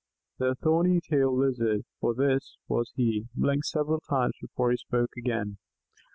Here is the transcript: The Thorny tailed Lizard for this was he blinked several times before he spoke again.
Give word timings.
The 0.39 0.55
Thorny 0.55 0.99
tailed 0.99 1.37
Lizard 1.37 1.83
for 1.99 2.15
this 2.15 2.57
was 2.67 2.91
he 2.95 3.27
blinked 3.35 3.67
several 3.67 3.99
times 3.99 4.33
before 4.41 4.71
he 4.71 4.77
spoke 4.77 5.11
again. 5.15 5.59